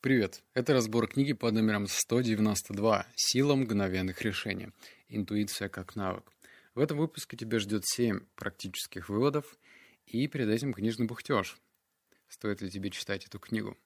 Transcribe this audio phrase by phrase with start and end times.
[0.00, 0.44] Привет!
[0.54, 4.68] Это разбор книги под номером 192 «Сила мгновенных решений.
[5.08, 6.22] Интуиция как навык».
[6.76, 9.58] В этом выпуске тебя ждет 7 практических выводов
[10.06, 11.58] и перед этим книжный бухтеж.
[12.28, 13.76] Стоит ли тебе читать эту книгу?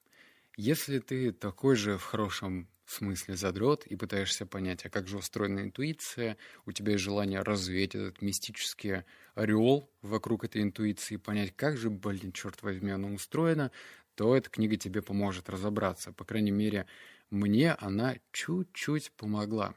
[0.55, 5.61] Если ты такой же в хорошем смысле задрот и пытаешься понять, а как же устроена
[5.61, 6.37] интуиция,
[6.67, 9.03] у тебя есть желание развеять этот мистический
[9.33, 13.71] ореол вокруг этой интуиции, понять, как же, блин, черт возьми, она устроена,
[14.15, 16.11] то эта книга тебе поможет разобраться.
[16.11, 16.85] По крайней мере,
[17.29, 19.75] мне она чуть-чуть помогла.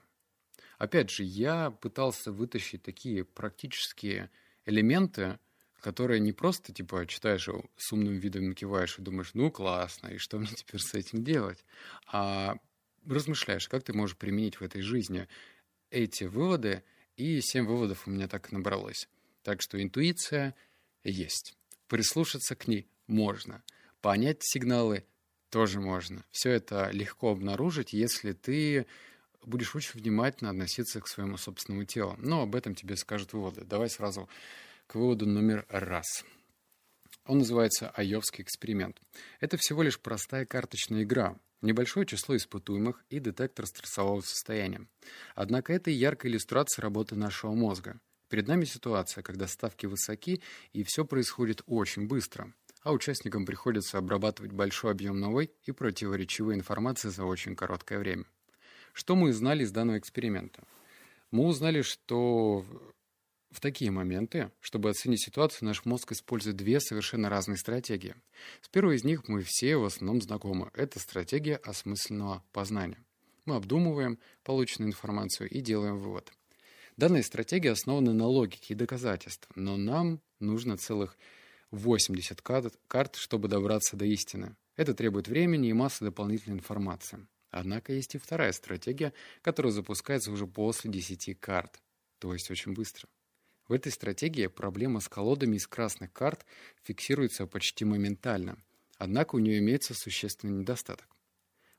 [0.79, 4.31] Опять же, я пытался вытащить такие практические
[4.67, 5.39] элементы,
[5.81, 10.39] которые не просто, типа, читаешь с умным видом киваешь и думаешь, ну, классно, и что
[10.39, 11.65] мне теперь с этим делать?
[12.07, 12.57] А
[13.07, 15.29] размышляешь, как ты можешь применить в этой жизни
[15.91, 16.83] эти выводы,
[17.17, 19.09] и семь выводов у меня так набралось.
[19.43, 20.55] Так что интуиция
[21.05, 21.57] есть.
[21.87, 23.63] Прислушаться к ней можно–
[24.01, 25.05] Понять сигналы
[25.51, 26.25] тоже можно.
[26.31, 28.87] Все это легко обнаружить, если ты
[29.45, 32.17] будешь очень внимательно относиться к своему собственному телу.
[32.19, 33.65] Но об этом тебе скажут выводы.
[33.65, 34.29] Давай сразу
[34.87, 36.25] к выводу номер раз.
[37.25, 39.01] Он называется «Айовский эксперимент».
[39.41, 44.87] Это всего лишь простая карточная игра, небольшое число испытуемых и детектор стрессового состояния.
[45.35, 48.01] Однако это яркая иллюстрация работы нашего мозга.
[48.29, 52.53] Перед нами ситуация, когда ставки высоки, и все происходит очень быстро–
[52.87, 58.27] а участникам приходится обрабатывать большой объем новой и противоречивой информации за очень короткое время.
[58.93, 60.63] Что мы узнали из данного эксперимента?
[61.33, 62.65] Мы узнали, что
[63.51, 68.15] в такие моменты, чтобы оценить ситуацию, наш мозг использует две совершенно разные стратегии.
[68.61, 70.71] С первой из них мы все в основном знакомы.
[70.73, 73.05] Это стратегия осмысленного познания.
[73.47, 76.33] Мы обдумываем полученную информацию и делаем вывод.
[76.97, 81.19] Данная стратегия основана на логике и доказательствах, но нам нужно целых
[81.71, 82.41] 80
[82.87, 84.57] карт, чтобы добраться до истины.
[84.77, 87.27] Это требует времени и массы дополнительной информации.
[87.51, 91.81] Однако есть и вторая стратегия, которая запускается уже после 10 карт,
[92.19, 93.09] то есть очень быстро.
[93.69, 96.45] В этой стратегии проблема с колодами из красных карт
[96.83, 98.59] фиксируется почти моментально,
[98.99, 101.09] однако у нее имеется существенный недостаток.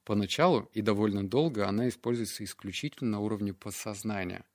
[0.04, 4.46] Поначалу и довольно долго она используется исключительно на уровне подсознания.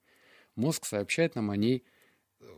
[0.56, 1.84] Мозг сообщает нам о ней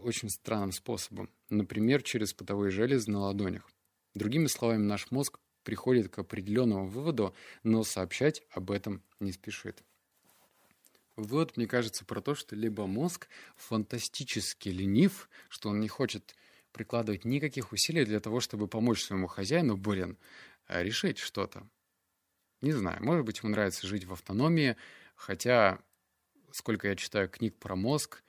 [0.02, 3.70] очень странным способом, например, через потовые железы на ладонях.
[4.14, 9.82] Другими словами, наш мозг приходит к определенному выводу, но сообщать об этом не спешит.
[11.16, 16.34] Вывод, мне кажется, про то, что либо мозг фантастически ленив, что он не хочет
[16.72, 20.18] прикладывать никаких усилий для того, чтобы помочь своему хозяину, блин,
[20.66, 21.68] а решить что-то.
[22.60, 24.76] Не знаю, может быть, ему нравится жить в автономии,
[25.14, 25.78] хотя,
[26.50, 28.24] сколько я читаю книг про мозг,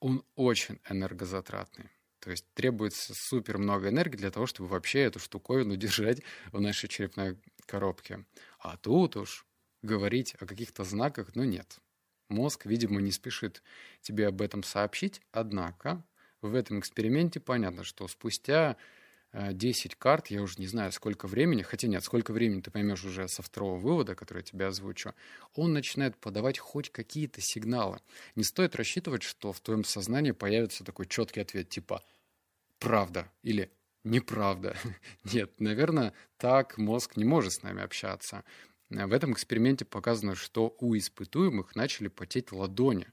[0.00, 1.90] он очень энергозатратный.
[2.20, 6.22] То есть требуется супер много энергии для того, чтобы вообще эту штуковину держать
[6.52, 8.24] в нашей черепной коробке.
[8.58, 9.46] А тут уж
[9.82, 11.78] говорить о каких-то знаках, ну нет.
[12.30, 13.62] Мозг, видимо, не спешит
[14.00, 16.02] тебе об этом сообщить, однако
[16.40, 18.76] в этом эксперименте понятно, что спустя
[19.34, 23.04] 10 э, карт, я уже не знаю, сколько времени, хотя нет, сколько времени ты поймешь
[23.04, 25.14] уже со второго вывода, который я тебе озвучу,
[25.54, 28.00] он начинает подавать хоть какие-то сигналы.
[28.36, 32.04] Не стоит рассчитывать, что в твоем сознании появится такой четкий ответ типа
[32.78, 33.72] «правда» или
[34.04, 34.76] «неправда».
[35.24, 38.44] Нет, наверное, так мозг не может с нами общаться.
[38.88, 43.08] В этом эксперименте показано, что у испытуемых начали потеть ладони.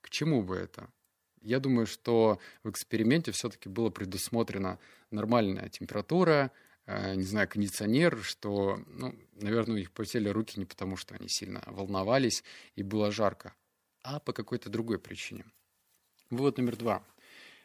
[0.00, 0.90] К чему бы это?
[1.46, 4.80] Я думаю, что в эксперименте все-таки было предусмотрено
[5.12, 6.50] нормальная температура,
[6.86, 11.28] э, не знаю, кондиционер, что, ну, наверное, у них потели руки не потому, что они
[11.28, 12.42] сильно волновались
[12.74, 13.54] и было жарко,
[14.02, 15.44] а по какой-то другой причине.
[16.30, 17.04] Вывод номер два.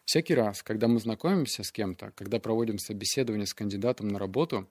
[0.06, 4.70] Всякий раз, когда мы знакомимся с кем-то, когда проводим собеседование с кандидатом на работу,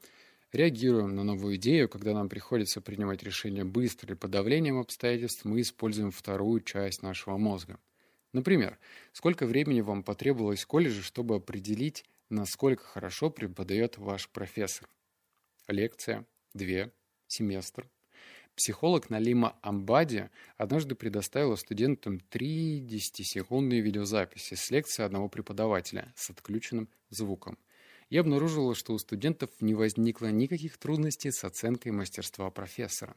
[0.52, 5.62] реагируем на новую идею, когда нам приходится принимать решение быстро или под давлением обстоятельств, мы
[5.62, 7.76] используем вторую часть нашего мозга–
[8.32, 8.78] Например,
[9.12, 14.88] сколько времени вам потребовалось в колледже, чтобы определить, насколько хорошо преподает ваш профессор?
[15.66, 16.92] Лекция, две,
[17.26, 17.88] семестр.
[18.54, 26.88] Психолог Налима Амбади однажды предоставила студентам три 10-секундные видеозаписи с лекции одного преподавателя с отключенным
[27.08, 27.58] звуком.
[28.10, 33.16] И обнаружила, что у студентов не возникло никаких трудностей с оценкой мастерства профессора.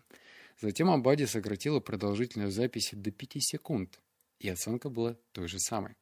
[0.62, 4.00] Затем Амбади сократила продолжительность записи до 5 секунд–
[4.44, 5.96] и оценка была той же самой.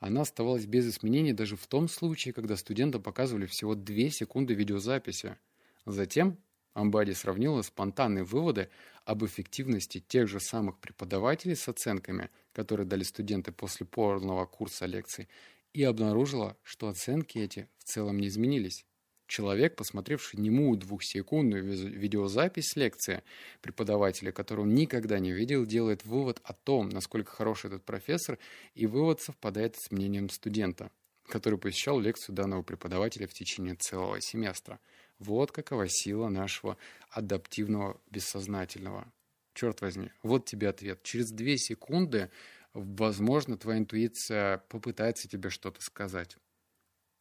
[0.00, 5.36] Она оставалась без изменений даже в том случае, когда студентам показывали всего 2 секунды видеозаписи.
[5.84, 6.38] Затем
[6.72, 8.70] Амбади сравнила спонтанные выводы
[9.04, 15.28] об эффективности тех же самых преподавателей с оценками, которые дали студенты после полного курса лекций,
[15.72, 18.86] и обнаружила, что оценки эти в целом не изменились.
[19.26, 23.24] Человек, посмотревший немую двухсекундную видеозапись лекции
[23.60, 28.38] преподавателя, которую он никогда не видел, делает вывод о том, насколько хорош этот профессор,
[28.74, 30.92] и вывод совпадает с мнением студента,
[31.26, 34.78] который посещал лекцию данного преподавателя в течение целого семестра.
[35.18, 36.76] Вот какова сила нашего
[37.10, 39.10] адаптивного бессознательного.
[39.54, 41.02] Черт возьми, вот тебе ответ.
[41.02, 42.30] Через две секунды,
[42.74, 46.36] возможно, твоя интуиция попытается тебе что-то сказать.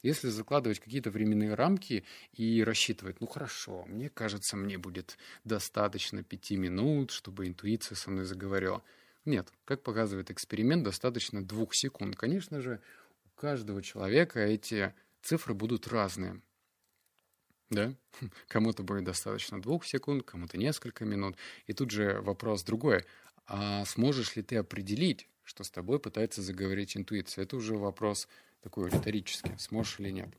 [0.06, 6.57] Если закладывать какие-то временные рамки и рассчитывать, ну хорошо, мне кажется, мне будет достаточно пяти
[6.57, 8.84] минут, чтобы интуиция со мной заговорила.
[9.25, 12.16] Нет, как показывает эксперимент, достаточно двух секунд.
[12.18, 12.81] Конечно же,
[13.25, 14.94] у каждого человека эти
[15.24, 16.40] цифры будут разные.
[17.72, 17.96] Да?
[18.48, 21.36] Кому-то будет достаточно двух секунд, кому-то несколько минут.
[21.66, 23.06] И тут же вопрос другой.
[23.48, 27.44] А сможешь ли ты определить, что с тобой пытается заговорить интуиция?
[27.44, 28.28] Это уже вопрос
[28.62, 30.30] такой риторический, сможешь или нет.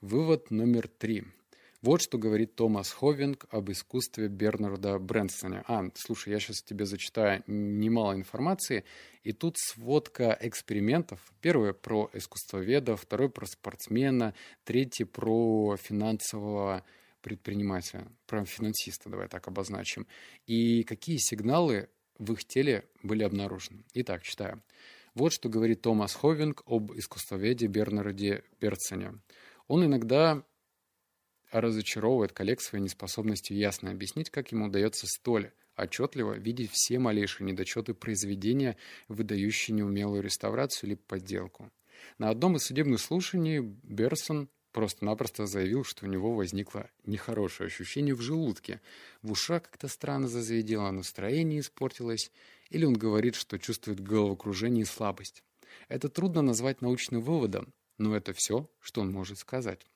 [0.00, 1.24] Вывод номер три.
[1.80, 5.64] Вот что говорит Томас Ховинг об искусстве Бернарда Брэнсона.
[5.66, 8.84] А, слушай, я сейчас тебе зачитаю немало информации.
[9.22, 11.20] И тут сводка экспериментов.
[11.42, 16.84] Первое про искусствоведа, второй про спортсмена, третий про финансового
[17.20, 20.06] предпринимателя, про финансиста, давай так обозначим.
[20.46, 21.88] И какие сигналы
[22.18, 23.84] в их теле были обнаружены.
[23.94, 24.62] Итак, читаю.
[25.14, 29.20] Вот что говорит Томас Ховинг об искусствоведе Бернарде Берцене.
[29.68, 30.44] Он иногда
[31.50, 37.94] разочаровывает коллег своей неспособностью ясно объяснить, как ему удается столь отчетливо видеть все малейшие недочеты
[37.94, 38.76] произведения,
[39.08, 41.70] выдающие неумелую реставрацию или подделку.
[42.18, 48.20] На одном из судебных слушаний Берсон просто-напросто заявил, что у него возникло нехорошее ощущение в
[48.20, 48.82] желудке.
[49.22, 52.30] В ушах как-то странно зазведело, настроение испортилось,
[52.70, 55.42] или он говорит, что чувствует головокружение и слабость.
[55.88, 59.86] Это трудно назвать научным выводом, но это все, что он может сказать.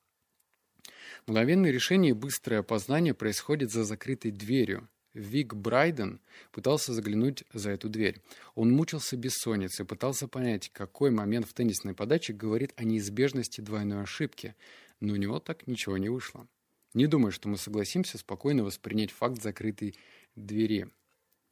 [1.26, 4.88] Мгновенное решение и быстрое опознание происходит за закрытой дверью.
[5.18, 6.20] Вик Брайден
[6.52, 8.22] пытался заглянуть за эту дверь.
[8.54, 14.54] Он мучился бессонницей, пытался понять, какой момент в теннисной подаче говорит о неизбежности двойной ошибки,
[15.00, 16.46] но у него так ничего не вышло.
[16.94, 19.96] Не думаю, что мы согласимся спокойно воспринять факт закрытой
[20.36, 20.88] двери.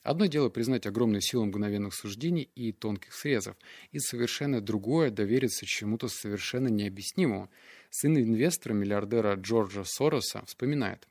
[0.03, 3.57] Одно дело признать огромную силу мгновенных суждений и тонких срезов,
[3.91, 7.51] и совершенно другое– довериться чему-то совершенно необъяснимому.
[7.91, 11.09] Сын инвестора, миллиардера Джорджа Сороса, вспоминает.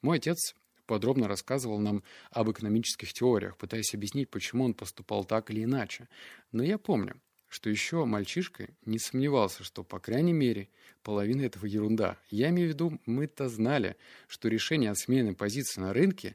[0.00, 0.54] «Мой отец
[0.90, 2.02] подробно рассказывал нам
[2.32, 6.08] об экономических теориях, пытаясь объяснить, почему он поступал так или иначе.
[6.50, 7.14] Но я помню,
[7.48, 10.68] что еще мальчишкой не сомневался, что, по крайней мере,
[11.04, 12.18] половина этого ерунда.
[12.28, 13.94] Я имею в виду, мы-то знали,
[14.26, 16.34] что решение о смене позиции на рынке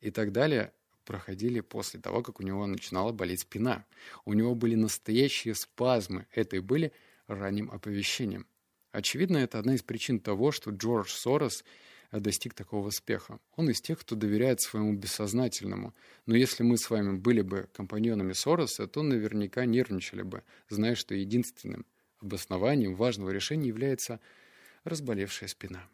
[0.00, 0.72] и так далее
[1.04, 3.84] проходили после того, как у него начинала болеть спина.
[4.24, 6.28] У него были настоящие спазмы.
[6.30, 6.92] Это и были
[7.26, 8.46] ранним оповещением.
[8.92, 11.64] Очевидно, это одна из причин того, что Джордж Сорос
[12.12, 13.38] достиг такого успеха.
[13.56, 15.94] Он из тех, кто доверяет своему бессознательному.
[16.26, 21.14] Но если мы с вами были бы компаньонами Сороса, то наверняка нервничали бы, зная, что
[21.14, 21.86] единственным
[22.20, 24.20] обоснованием важного решения является
[24.84, 25.86] разболевшая спина.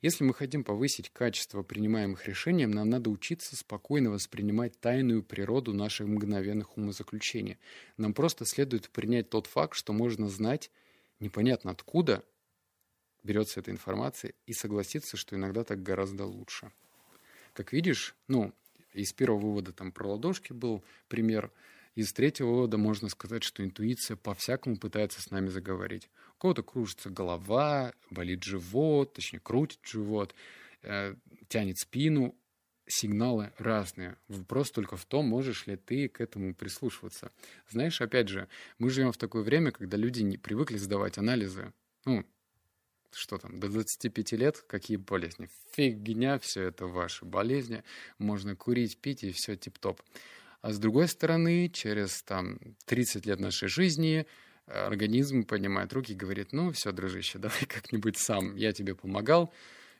[0.00, 6.08] Если мы хотим повысить качество принимаемых решений, нам надо учиться спокойно воспринимать тайную природу наших
[6.08, 7.58] мгновенных умозаключений.
[7.96, 10.72] Нам просто следует принять тот факт, что можно знать
[11.20, 12.24] непонятно откуда
[13.22, 16.72] берется эта информация, и согласиться, что иногда так гораздо лучше.
[17.52, 18.52] Как видишь, ну,
[18.92, 21.50] из первого вывода там про ладошки был пример–
[21.94, 26.08] из третьего вывода можно сказать, что интуиция по-всякому пытается с нами заговорить.
[26.36, 30.34] У кого-то кружится голова, болит живот, точнее, крутит живот,
[30.82, 31.14] э,
[31.48, 32.34] тянет спину.
[32.84, 34.16] Сигналы разные.
[34.26, 37.30] Вопрос только в том, можешь ли ты к этому прислушиваться.
[37.70, 38.48] Знаешь, опять же,
[38.78, 41.72] мы живем в такое время, когда люди не привыкли сдавать анализы.
[42.04, 42.26] Ну,
[43.14, 45.48] что там, до 25 лет, какие болезни?
[45.72, 47.82] Фигня, все это ваши болезни.
[48.18, 50.00] Можно курить, пить, и все тип-топ.
[50.60, 54.26] А с другой стороны, через там 30 лет нашей жизни
[54.66, 59.52] э, организм поднимает руки и говорит, ну все, дружище, давай как-нибудь сам, я тебе помогал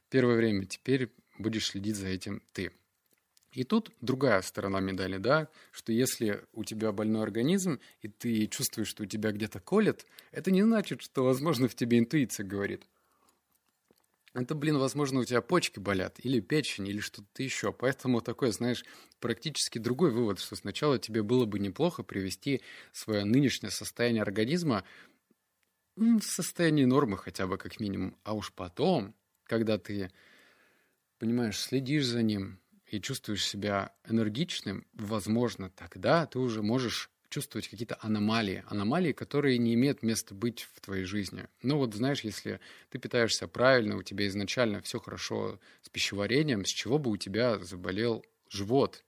[0.09, 2.71] первое время, теперь будешь следить за этим ты.
[3.53, 8.89] И тут другая сторона медали, да, что если у тебя больной организм, и ты чувствуешь,
[8.89, 12.87] что у тебя где-то колет, это не значит, что, возможно, в тебе интуиция говорит
[14.35, 17.73] это, блин, возможно, у тебя почки болят, или печень, или что-то еще.
[17.73, 18.85] Поэтому такой, знаешь,
[19.21, 22.63] практически другой вывод, что сначала тебе было бы неплохо привести
[22.93, 24.85] свое нынешнее состояние организма
[25.97, 28.17] в состояние нормы хотя бы как минимум.
[28.25, 30.11] А уж потом, когда ты,
[31.19, 37.97] понимаешь, следишь за ним и чувствуешь себя энергичным, возможно, тогда ты уже можешь чувствовать какие-то
[38.01, 41.49] аномалии, аномалии, которые не имеют места быть в твоей жизни.
[41.63, 42.61] Ну вот знаешь, если
[42.91, 47.59] ты питаешься правильно, у тебя изначально все хорошо с пищеварением, с чего бы у тебя
[47.59, 49.03] заболел живот?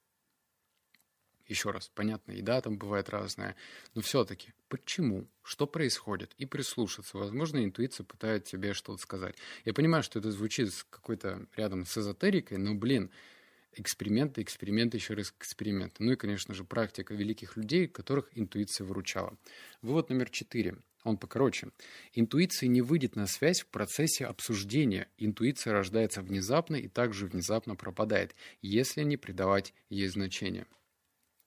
[1.47, 3.54] Еще раз, понятно, еда там бывает разная,
[3.95, 7.19] но все-таки почему, что происходит, и прислушаться.
[7.19, 9.37] Возможно, интуиция пытается тебе что-то сказать.
[9.66, 13.11] Я понимаю, что это звучит какой-то рядом с эзотерикой, но, блин,
[13.76, 16.02] эксперименты, эксперименты, еще раз эксперименты.
[16.02, 19.37] Ну и, конечно же, практика великих людей, которых интуиция выручала.
[19.83, 20.76] Вывод номер четыре.
[21.04, 21.69] Он покороче.
[22.14, 25.09] Интуиция не выйдет на связь в процессе обсуждения.
[25.19, 30.66] Интуиция рождается внезапно и также внезапно пропадает, если не придавать ей значения.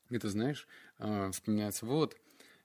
[0.10, 0.68] Это, знаешь,
[1.00, 2.16] а, вспоминается вывод,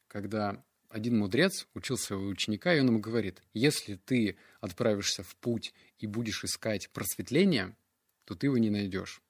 [0.07, 5.73] когда один мудрец учил своего ученика, и он ему говорит, если ты отправишься в путь
[5.99, 7.75] и будешь искать просветление,
[8.27, 9.23] то ты его не найдешь.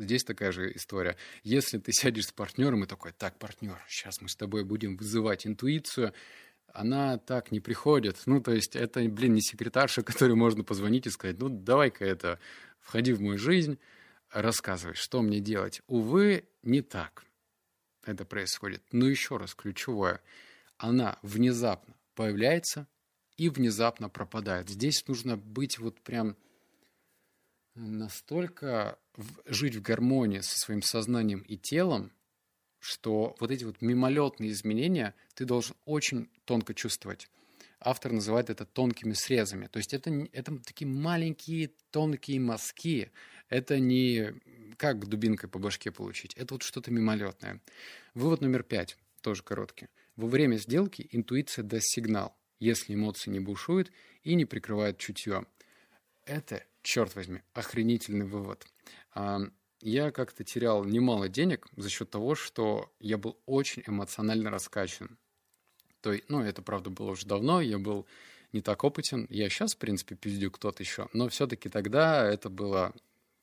[0.00, 1.16] Здесь такая же история.
[1.42, 5.46] Если ты сядешь с партнером и такой, так, партнер, сейчас мы с тобой будем вызывать
[5.46, 6.14] интуицию,
[6.72, 8.16] она так не приходит.
[8.24, 12.38] Ну, то есть это, блин, не секретарша, которой можно позвонить и сказать, ну, давай-ка это,
[12.80, 13.78] входи в мою жизнь,
[14.30, 15.82] рассказывай, что мне делать.
[15.86, 17.24] Увы, не так
[18.04, 18.82] это происходит.
[18.92, 20.22] Но еще раз, ключевое,
[20.78, 22.86] она внезапно появляется
[23.36, 24.70] и внезапно пропадает.
[24.70, 26.36] Здесь нужно быть вот прям
[27.74, 28.98] настолько
[29.46, 32.12] жить в гармонии со своим сознанием и телом,
[32.78, 37.28] что вот эти вот мимолетные изменения ты должен очень тонко чувствовать.
[37.80, 39.66] Автор называет это тонкими срезами.
[39.66, 43.10] То есть это, это такие маленькие тонкие мазки.
[43.48, 44.34] Это не
[44.76, 46.34] как дубинкой по башке получить.
[46.34, 47.60] Это вот что-то мимолетное.
[48.14, 49.88] Вывод номер пять, тоже короткий.
[50.16, 53.90] Во время сделки интуиция даст сигнал, если эмоции не бушуют
[54.22, 55.46] и не прикрывают чутье.
[56.24, 58.66] Это черт возьми, охренительный вывод.
[59.14, 65.16] Я как-то терял немало денег за счет того, что я был очень эмоционально раскачан.
[66.02, 68.06] То, ну, это, правда, было уже давно, я был
[68.52, 69.26] не так опытен.
[69.30, 72.94] Я сейчас, в принципе, пиздю кто-то еще, но все-таки тогда это было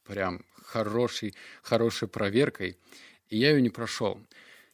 [0.03, 2.77] прям хорошей, хорошей проверкой,
[3.29, 4.19] и я ее не прошел.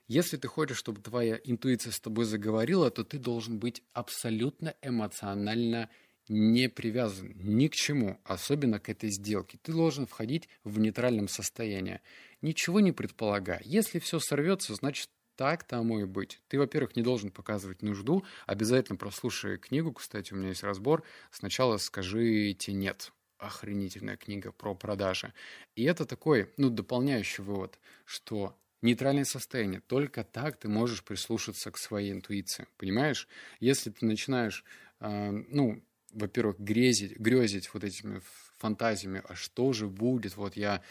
[0.08, 5.90] Если ты хочешь, чтобы твоя интуиция с тобой заговорила, то ты должен быть абсолютно эмоционально
[6.28, 9.60] не привязан ни к чему, особенно к этой сделке.
[9.62, 12.02] Ты должен входить в нейтральном состоянии,
[12.42, 13.62] ничего не предполагая.
[13.66, 16.40] Если все сорвется, значит так тому и быть.
[16.48, 18.24] Ты, во-первых, не должен показывать нужду.
[18.46, 19.92] Обязательно прослушай книгу.
[19.92, 21.04] Кстати, у меня есть разбор.
[21.32, 23.12] Сначала скажите «нет».
[23.40, 25.34] Охренительная книга про продажи.
[25.76, 29.82] И это такой, ну, дополняющий вывод, что нейтральное состояние.
[29.82, 32.68] Только так ты можешь прислушаться к своей интуиции.
[32.78, 33.28] Понимаешь?
[33.60, 34.64] Если ты начинаешь,
[35.02, 38.22] э, ну, во-первых, грезить, грезить вот этими
[38.58, 40.82] фантазиями, а что же будет, вот я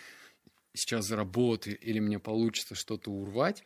[0.74, 3.64] сейчас заработаю, или мне получится что-то урвать,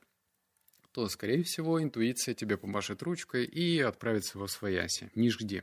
[0.92, 5.10] то, скорее всего, интуиция тебе помашет ручкой и отправится во свояси.
[5.14, 5.62] Не жди.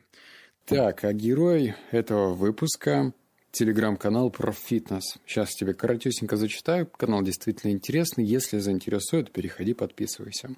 [0.65, 3.13] Так, а герой этого выпуска
[3.51, 5.17] телеграм-канал про фитнес.
[5.25, 6.87] Сейчас тебе коротюсенько зачитаю.
[6.87, 8.25] Канал действительно интересный.
[8.25, 10.49] Если заинтересует, переходи, подписывайся.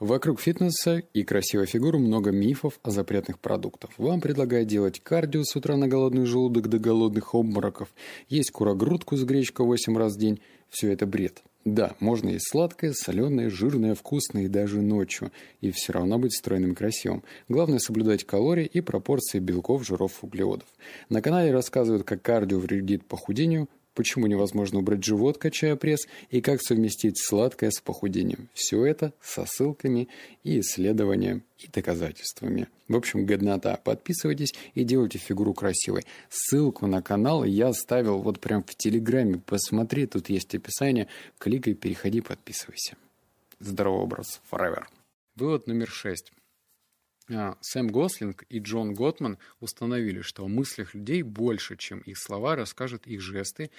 [0.00, 3.90] Вокруг фитнеса и красивой фигуры много мифов о запретных продуктах.
[3.98, 7.90] Вам предлагают делать кардио с утра на голодный желудок до голодных обмороков,
[8.30, 10.40] есть курогрудку с гречкой 8 раз в день.
[10.70, 11.42] Все это бред.
[11.66, 16.72] Да, можно есть сладкое, соленое, жирное, вкусное и даже ночью, и все равно быть стройным
[16.72, 17.22] и красивым.
[17.50, 20.68] Главное соблюдать калории и пропорции белков, жиров, углеводов.
[21.10, 23.68] На канале рассказывают, как кардио вредит похудению,
[24.00, 28.48] почему невозможно убрать живот, качая пресс, и как совместить сладкое с похудением.
[28.54, 30.08] Все это со ссылками
[30.42, 32.68] и исследованиями и доказательствами.
[32.88, 33.76] В общем, годнота.
[33.76, 36.06] Подписывайтесь и делайте фигуру красивой.
[36.30, 39.42] Ссылку на канал я оставил вот прям в Телеграме.
[39.44, 41.06] Посмотри, тут есть описание.
[41.36, 42.96] Кликай, переходи, подписывайся.
[43.58, 44.40] Здоровый образ.
[44.50, 44.84] Forever.
[45.36, 46.32] Вывод номер шесть.
[47.32, 52.56] А, Сэм Гослинг и Джон Готман установили, что о мыслях людей больше, чем их слова,
[52.56, 53.70] расскажут их жесты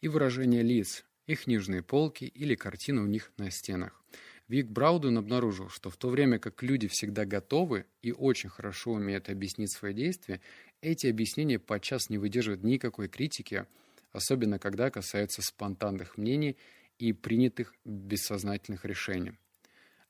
[0.00, 4.00] и выражения лиц, их книжные полки или картины у них на стенах.
[4.48, 9.28] Вик Брауден обнаружил, что в то время как люди всегда готовы и очень хорошо умеют
[9.28, 10.40] объяснить свои действия,
[10.80, 13.66] эти объяснения подчас не выдерживают никакой критики,
[14.12, 16.56] особенно когда касаются спонтанных мнений
[16.98, 19.32] и принятых бессознательных решений.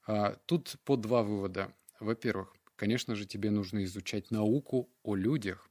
[0.06, 1.74] А, тут по два вывода.
[1.98, 5.68] Во-первых, конечно же, тебе нужно изучать науку о людях.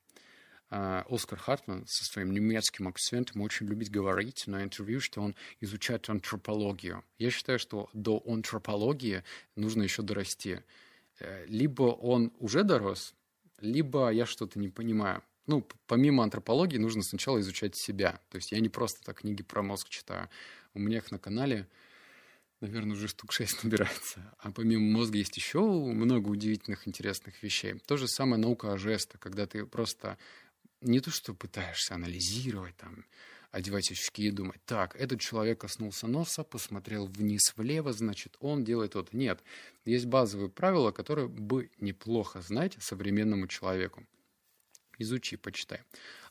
[0.70, 6.08] А, Оскар Хартман со своим немецким акцентом очень любит говорить на интервью, что он изучает
[6.08, 7.04] антропологию.
[7.18, 9.24] Я считаю, что до антропологии
[9.56, 10.62] нужно еще дорасти.
[11.20, 13.16] Э, либо он уже дорос,
[13.60, 15.24] либо я что-то не понимаю.
[15.48, 18.22] Ну, помимо антропологии нужно сначала изучать себя.
[18.30, 20.30] То есть я не просто так книги про мозг читаю.
[20.76, 21.68] У меня их на канале
[22.62, 24.34] наверное, уже штук шесть набирается.
[24.40, 27.76] А помимо мозга есть еще много удивительных, интересных вещей.
[27.86, 30.18] То же самое наука о жестах, когда ты просто
[30.82, 33.06] не то, что пытаешься анализировать, там,
[33.52, 38.96] одевать очки и думать, так, этот человек коснулся носа, посмотрел вниз влево, значит, он делает
[38.96, 39.16] это.
[39.16, 39.44] Нет,
[39.86, 44.06] есть базовые правила, которые бы неплохо знать современному человеку.
[45.00, 45.82] Изучи, почитай.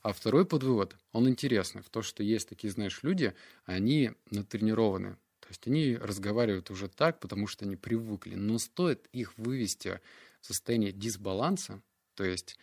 [0.03, 5.17] А второй подвывод, он интересный, в то, что есть такие, знаешь, люди, они натренированы.
[5.49, 8.35] То есть они разговаривают уже так, потому что они привыкли.
[8.35, 9.99] Но стоит их вывести
[10.43, 11.81] в состояние дисбаланса,
[12.17, 12.59] то есть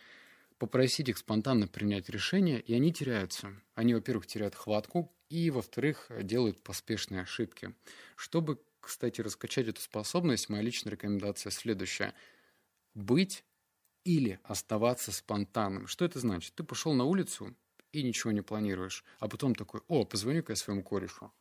[0.58, 3.52] попросить их спонтанно принять решение, и они теряются.
[3.74, 7.74] Они, во-первых, теряют хватку, и, во-вторых, делают поспешные ошибки.
[8.14, 12.14] Чтобы, кстати, раскачать эту способность, моя личная рекомендация следующая.
[12.94, 13.42] Быть
[14.04, 15.88] или оставаться спонтанным.
[15.88, 16.54] Что это значит?
[16.54, 17.52] Ты пошел на улицу
[17.90, 21.32] и ничего не планируешь, а потом такой, о, позвоню-ка я своему корешу.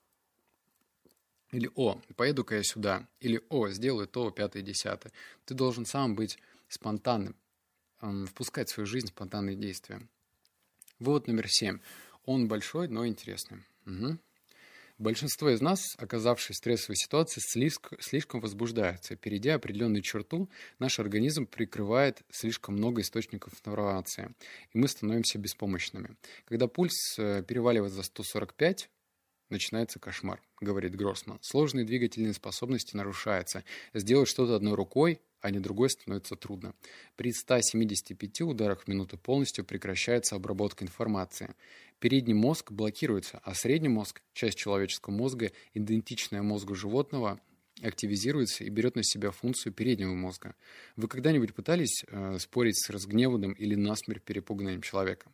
[1.51, 3.07] Или, о, поеду-ка я сюда.
[3.19, 5.11] Или, о, сделаю то, пятое, десятое.
[5.45, 6.37] Ты должен сам быть
[6.67, 7.35] спонтанным
[8.27, 10.01] впускать в свою жизнь спонтанные действия.
[10.99, 11.79] Вывод номер семь.
[12.25, 13.63] Он большой, но интересный.
[13.85, 14.17] Угу.
[14.97, 17.41] Большинство из нас, оказавшись в стрессовой ситуации,
[17.99, 19.17] слишком возбуждаются.
[19.17, 20.49] Перейдя определенную черту,
[20.79, 24.33] наш организм прикрывает слишком много источников информации,
[24.71, 26.15] и мы становимся беспомощными.
[26.45, 28.89] Когда пульс э, переваливает за 145,
[29.49, 31.39] начинается кошмар, говорит Гроссман.
[31.41, 33.63] Сложные двигательные способности нарушаются.
[33.93, 36.73] Сделать что-то одной рукой, а не другой становится трудно.
[37.15, 41.53] При 175 ударах в минуту полностью прекращается обработка информации.
[41.99, 47.39] Передний мозг блокируется, а средний мозг, часть человеческого мозга, идентичная мозгу животного,
[47.81, 50.55] активизируется и берет на себя функцию переднего мозга.
[50.95, 55.33] Вы когда-нибудь пытались э, спорить с разгневанным или насмерть перепуганным человеком?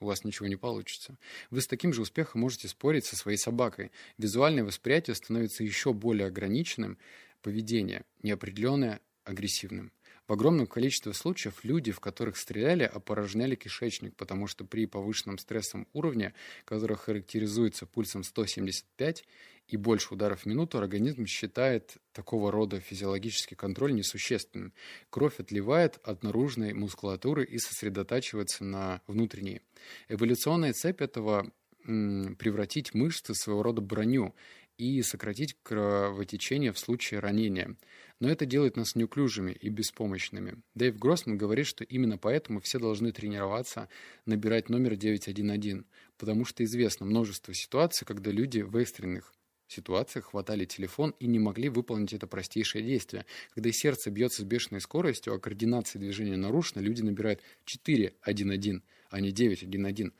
[0.00, 1.18] У вас ничего не получится.
[1.50, 3.90] Вы с таким же успехом можете спорить со своей собакой.
[4.16, 6.98] Визуальное восприятие становится еще более ограниченным,
[7.42, 9.92] поведение неопределенное, агрессивным.
[10.28, 15.88] В огромном количестве случаев люди, в которых стреляли, опорожняли кишечник, потому что при повышенном стрессовом
[15.94, 16.34] уровне,
[16.66, 19.24] который характеризуется пульсом 175
[19.68, 24.74] и больше ударов в минуту, организм считает такого рода физиологический контроль несущественным.
[25.08, 29.62] Кровь отливает от наружной мускулатуры и сосредотачивается на внутренней.
[30.10, 31.50] Эволюционная цепь этого
[31.84, 34.34] превратить мышцы в своего рода броню
[34.76, 37.76] и сократить кровотечение в случае ранения.
[38.20, 40.60] Но это делает нас неуклюжими и беспомощными.
[40.74, 43.88] Дэйв Гроссман говорит, что именно поэтому все должны тренироваться
[44.26, 49.32] набирать номер 911, потому что известно множество ситуаций, когда люди в экстренных
[49.68, 53.24] ситуациях хватали телефон и не могли выполнить это простейшее действие.
[53.54, 59.30] Когда сердце бьется с бешеной скоростью, а координация движения нарушена, люди набирают 411, а не
[59.30, 60.12] 911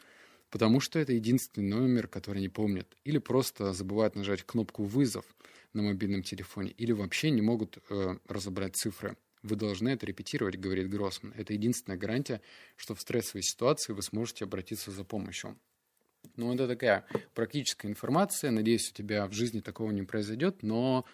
[0.51, 2.87] потому что это единственный номер, который они помнят.
[3.05, 5.25] Или просто забывают нажать кнопку «Вызов»
[5.73, 9.17] на мобильном телефоне, или вообще не могут э, разобрать цифры.
[9.43, 11.33] Вы должны это репетировать, говорит Гроссман.
[11.37, 12.41] Это единственная гарантия,
[12.77, 15.57] что в стрессовой ситуации вы сможете обратиться за помощью.
[16.37, 18.51] Ну, это такая практическая информация.
[18.51, 21.05] Надеюсь, у тебя в жизни такого не произойдет, но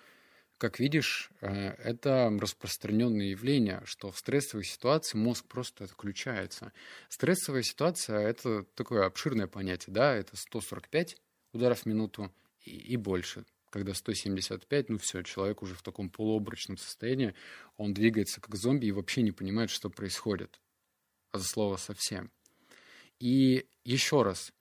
[0.59, 6.73] как видишь, э, это распространенное явление, что в стрессовой ситуации мозг просто отключается.
[7.09, 11.17] Стрессовая ситуация– это такое обширное понятие, да, это 145
[11.53, 12.33] ударов в минуту
[12.65, 13.45] и, и больше.
[13.75, 17.35] Когда 175, ну все, человек уже в таком полуобрачном состоянии,
[17.77, 20.61] он двигается как зомби и вообще не понимает, что происходит.
[21.33, 22.31] А за слово совсем.
[23.19, 24.53] И еще раз,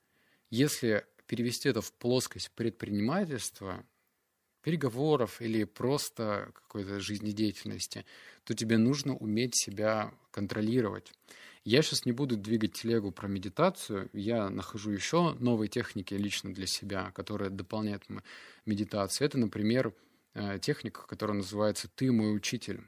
[0.50, 3.86] если перевести это в плоскость предпринимательства,
[4.62, 8.04] переговоров или просто какой-то жизнедеятельности,
[8.42, 11.12] то тебе нужно уметь себя контролировать.
[11.64, 16.66] Я сейчас не буду двигать телегу про медитацию, я нахожу еще новые техники лично для
[16.66, 18.04] себя, которые дополняют
[18.66, 19.26] медитацию.
[19.26, 19.94] Это, например,
[20.34, 22.82] э, техника, которая называется «ты мой учитель».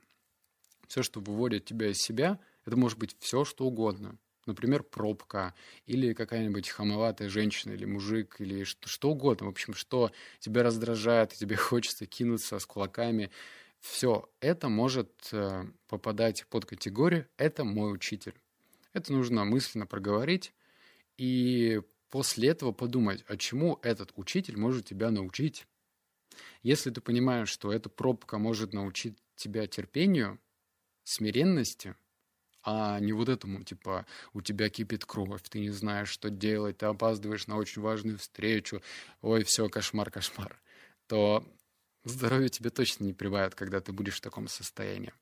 [0.89, 4.19] Все, что выводит тебя из себя, это может быть все, что угодно.
[4.45, 5.55] Например, пробка,
[5.87, 9.47] или какая-нибудь хамоватая женщина, или мужик, или что, что угодно.
[9.47, 13.31] В общем, что тебя раздражает, тебе хочется кинуться с кулаками.
[13.81, 18.35] Все это может э, попадать под категорию «это мой учитель».
[18.97, 20.55] Это нужно мысленно проговорить
[21.19, 25.67] и после этого подумать, а чему этот учитель может тебя научить.
[26.63, 30.41] Если ты понимаешь, что эта пробка может научить тебя терпению,
[31.05, 31.95] смиренности–
[32.69, 36.87] а не вот этому, типа, у тебя кипит кровь, ты не знаешь, что делать, ты
[36.87, 38.83] опаздываешь на очень важную встречу,
[39.23, 40.61] ой, все, кошмар, кошмар,
[41.07, 41.47] то
[42.03, 45.13] здоровье тебе точно не прибавит, когда ты будешь в таком состоянии.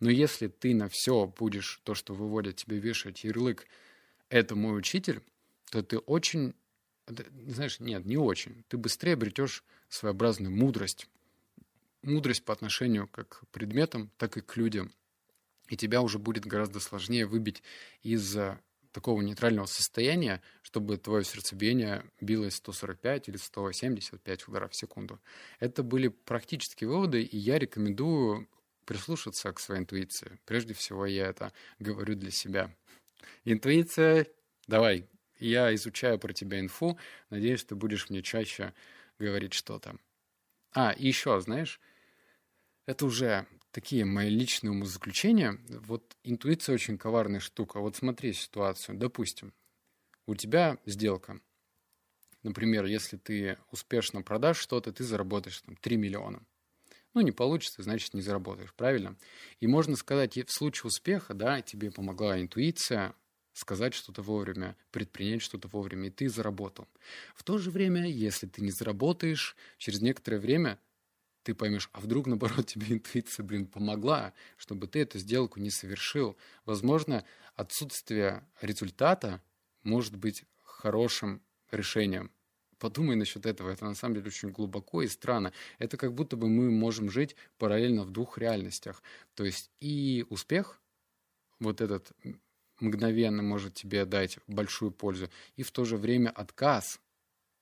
[0.00, 3.66] Но если ты на все будешь, то, что выводит тебе вешать ярлык,
[4.28, 5.22] это мой учитель,
[5.70, 6.54] то ты очень,
[7.06, 11.08] знаешь, нет, не очень, ты быстрее обретешь своеобразную мудрость,
[12.02, 14.92] мудрость по отношению как к предметам, так и к людям.
[15.68, 17.62] И тебя уже будет гораздо сложнее выбить
[18.02, 18.36] из
[18.92, 25.20] такого нейтрального состояния, чтобы твое сердцебиение билось 145 или 175 ударов в секунду.
[25.58, 28.48] Это были практические выводы, и я рекомендую
[28.84, 30.38] прислушаться к своей интуиции.
[30.44, 32.74] Прежде всего, я это говорю для себя.
[33.44, 34.26] Интуиция,
[34.66, 36.98] давай, я изучаю про тебя инфу,
[37.30, 38.72] надеюсь, ты будешь мне чаще
[39.18, 39.96] говорить что-то.
[40.72, 41.80] А, и еще, знаешь,
[42.86, 45.58] это уже такие мои личные умозаключения.
[45.68, 47.80] Вот интуиция очень коварная штука.
[47.80, 48.96] Вот смотри ситуацию.
[48.96, 49.52] Допустим,
[50.26, 51.40] у тебя сделка.
[52.42, 56.44] Например, если ты успешно продашь что-то, ты заработаешь там 3 миллиона.
[57.14, 59.16] Ну, не получится, значит, не заработаешь, правильно?
[59.60, 63.14] И можно сказать, в случае успеха, да, тебе помогла интуиция,
[63.52, 66.88] сказать что-то вовремя, предпринять что-то вовремя, и ты заработал.
[67.36, 70.80] В то же время, если ты не заработаешь, через некоторое время
[71.44, 76.36] ты поймешь, а вдруг, наоборот, тебе интуиция, блин, помогла, чтобы ты эту сделку не совершил.
[76.64, 77.24] Возможно,
[77.54, 79.40] отсутствие результата
[79.84, 82.32] может быть хорошим решением.
[82.84, 83.70] Подумай насчет этого.
[83.70, 85.54] Это на самом деле очень глубоко и странно.
[85.78, 89.02] Это как будто бы мы можем жить параллельно в двух реальностях.
[89.34, 90.78] То есть и успех,
[91.60, 92.12] вот этот
[92.80, 97.00] мгновенно может тебе дать большую пользу, и в то же время отказ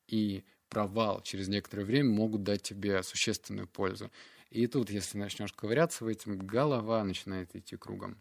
[0.09, 4.11] и провал через некоторое время могут дать тебе существенную пользу.
[4.51, 8.19] И тут, если начнешь ковыряться в этом, голова начинает идти кругом.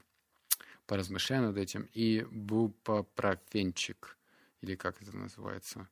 [0.85, 1.89] Поразмышляй над этим.
[1.95, 4.19] И бупопрофенчик,
[4.61, 5.87] или как это называется,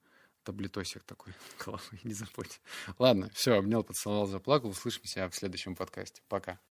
[0.50, 1.34] таблетосик такой
[1.64, 2.60] головы, не забудь.
[2.98, 4.70] Ладно, все, обнял, поцеловал, заплакал.
[4.70, 6.24] Услышимся в следующем подкасте.
[6.28, 6.60] Пока.